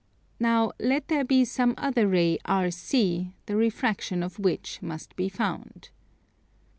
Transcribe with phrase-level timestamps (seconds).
[0.39, 5.89] Now let there be some other ray RC, the refraction of which must be found.